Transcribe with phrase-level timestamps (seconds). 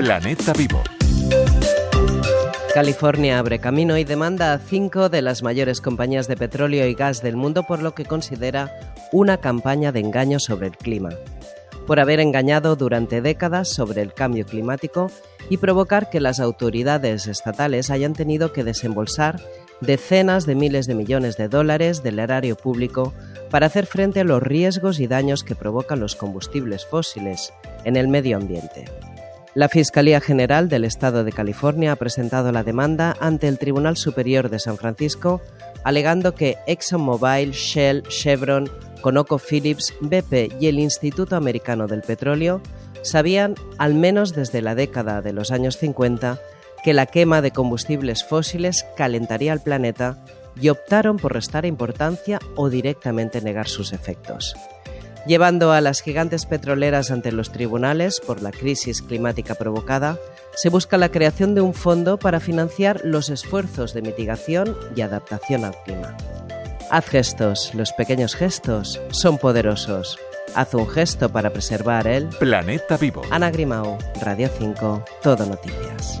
[0.00, 0.82] Planeta Vivo.
[2.72, 7.22] California abre camino y demanda a cinco de las mayores compañías de petróleo y gas
[7.22, 8.80] del mundo por lo que considera
[9.12, 11.10] una campaña de engaño sobre el clima,
[11.86, 15.10] por haber engañado durante décadas sobre el cambio climático
[15.50, 19.38] y provocar que las autoridades estatales hayan tenido que desembolsar
[19.82, 23.12] decenas de miles de millones de dólares del erario público
[23.50, 27.52] para hacer frente a los riesgos y daños que provocan los combustibles fósiles
[27.84, 28.86] en el medio ambiente.
[29.54, 34.48] La Fiscalía General del Estado de California ha presentado la demanda ante el Tribunal Superior
[34.48, 35.42] de San Francisco,
[35.82, 42.62] alegando que ExxonMobil, Shell, Chevron, ConocoPhillips, BP y el Instituto Americano del Petróleo
[43.02, 46.38] sabían, al menos desde la década de los años 50,
[46.84, 50.24] que la quema de combustibles fósiles calentaría el planeta
[50.60, 54.54] y optaron por restar importancia o directamente negar sus efectos
[55.26, 60.18] llevando a las gigantes petroleras ante los tribunales por la crisis climática provocada,
[60.54, 65.64] se busca la creación de un fondo para financiar los esfuerzos de mitigación y adaptación
[65.64, 66.16] al clima.
[66.90, 70.18] Haz gestos, los pequeños gestos son poderosos.
[70.56, 73.22] Haz un gesto para preservar el planeta vivo.
[73.30, 76.20] Ana Grimau, Radio 5, Todo Noticias.